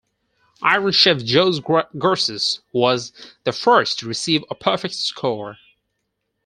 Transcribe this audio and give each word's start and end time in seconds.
Iron 0.63 0.93
Chef 0.93 1.21
Jose 1.29 1.61
Garces 1.95 2.61
was 2.73 3.11
the 3.43 3.51
first 3.51 3.99
to 3.99 4.07
receive 4.07 4.43
a 4.49 4.55
perfect 4.55 4.95
score. 4.95 5.59